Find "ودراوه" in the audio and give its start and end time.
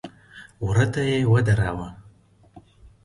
1.31-1.87